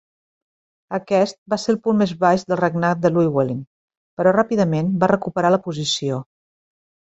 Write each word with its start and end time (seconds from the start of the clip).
Aquest 0.97 1.37
va 1.53 1.59
ser 1.63 1.69
el 1.73 1.77
punt 1.87 1.99
més 1.99 2.13
baix 2.23 2.47
del 2.47 2.59
regnat 2.63 3.03
de 3.05 3.13
Llywelyn, 3.19 3.61
però 4.23 4.35
ràpidament 4.41 4.93
va 5.05 5.13
recuperar 5.15 5.55
la 5.59 5.63
posició. 5.71 6.21